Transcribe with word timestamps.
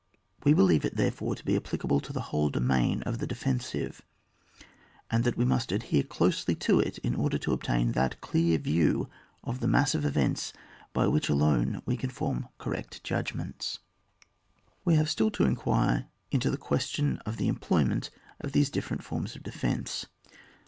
We 0.43 0.53
believe 0.53 0.83
it 0.83 0.95
therefore 0.95 1.35
to 1.35 1.45
be 1.45 1.55
applicable 1.55 1.99
to 1.99 2.11
the 2.11 2.21
whole 2.33 2.49
domain 2.49 3.03
of 3.03 3.19
the 3.19 3.27
defensive, 3.27 4.01
and 5.11 5.23
that 5.23 5.37
we 5.37 5.45
must 5.45 5.71
adhere 5.71 6.01
closely 6.01 6.55
to 6.55 6.79
it 6.79 6.97
in 7.03 7.13
order 7.13 7.37
to 7.37 7.53
obtain 7.53 7.91
that 7.91 8.19
clear 8.19 8.57
view 8.57 9.11
of 9.43 9.59
the 9.59 9.67
mass 9.67 9.93
of 9.93 10.03
events 10.03 10.53
by 10.91 11.05
which 11.05 11.29
alone 11.29 11.83
we 11.85 11.97
can 11.97 12.09
fol*m 12.09 12.47
correct 12.57 13.03
judgments. 13.03 13.77
We 14.83 14.95
have 14.95 15.07
still 15.07 15.29
to 15.29 15.43
inquire 15.45 16.07
into 16.31 16.49
the 16.49 16.57
ques 16.57 16.87
tion 16.87 17.19
of 17.19 17.37
the 17.37 17.47
employment 17.47 18.09
of 18.39 18.53
these 18.53 18.71
different 18.71 19.03
forms 19.03 19.35
of 19.35 19.43
defence. 19.43 20.07